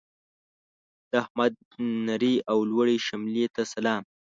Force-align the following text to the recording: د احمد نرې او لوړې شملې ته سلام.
د 1.11 1.11
احمد 1.23 1.53
نرې 2.07 2.35
او 2.51 2.57
لوړې 2.69 2.97
شملې 3.07 3.45
ته 3.55 3.61
سلام. 3.73 4.03